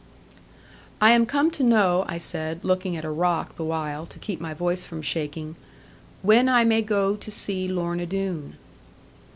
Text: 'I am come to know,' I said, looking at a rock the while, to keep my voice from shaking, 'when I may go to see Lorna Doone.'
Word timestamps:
'I 0.99 1.11
am 1.11 1.25
come 1.27 1.51
to 1.51 1.61
know,' 1.63 2.05
I 2.07 2.17
said, 2.17 2.63
looking 2.63 2.97
at 2.97 3.05
a 3.05 3.11
rock 3.11 3.53
the 3.53 3.63
while, 3.63 4.07
to 4.07 4.17
keep 4.17 4.41
my 4.41 4.51
voice 4.51 4.83
from 4.83 5.03
shaking, 5.03 5.55
'when 6.23 6.49
I 6.49 6.63
may 6.63 6.81
go 6.81 7.15
to 7.15 7.29
see 7.29 7.67
Lorna 7.67 8.07
Doone.' 8.07 8.55